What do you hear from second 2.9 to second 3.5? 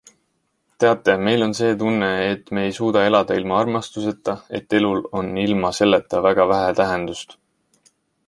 elada